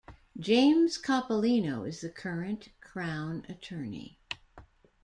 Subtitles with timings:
[0.39, 4.17] James Coppolino is the current Crown Attorney.